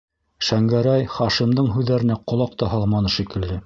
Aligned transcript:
Шәңгәрәй 0.47 1.05
Хашимдың 1.17 1.71
һүҙҙәренә 1.77 2.21
ҡолаҡ 2.33 2.61
та 2.63 2.75
һалманы 2.77 3.19
шикелле: 3.19 3.59